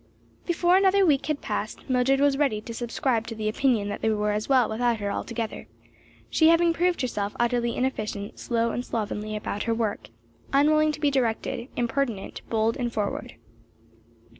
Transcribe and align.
Before 0.47 0.77
another 0.77 1.05
week 1.05 1.27
had 1.27 1.41
passed, 1.41 1.87
Mildred 1.87 2.19
was 2.19 2.35
ready 2.35 2.59
to 2.61 2.73
subscribe 2.73 3.27
to 3.27 3.35
the 3.35 3.47
opinion 3.47 3.87
that 3.89 4.01
they 4.01 4.09
were 4.09 4.31
as 4.31 4.49
well 4.49 4.67
without 4.67 4.97
her 4.97 5.11
altogether 5.11 5.67
she 6.27 6.47
having 6.47 6.73
proved 6.73 7.01
herself 7.03 7.35
utterly 7.39 7.75
inefficient, 7.75 8.39
slow 8.39 8.71
and 8.71 8.83
slovenly 8.83 9.35
about 9.35 9.61
her 9.69 9.75
work, 9.75 10.09
unwilling 10.53 10.91
to 10.93 10.99
be 10.99 11.11
directed, 11.11 11.67
impertinent, 11.75 12.41
bold 12.49 12.77
and 12.77 12.91
forward. 12.91 13.35